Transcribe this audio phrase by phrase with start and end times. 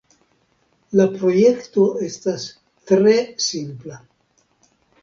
[0.99, 2.49] La projekto estas
[2.93, 3.17] tre
[3.51, 4.05] simpla.